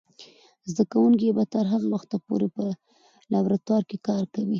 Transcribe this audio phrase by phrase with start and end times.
[0.69, 2.65] زده کوونکې به تر هغه وخته پورې په
[3.31, 4.49] لابراتوار کې کار کوي.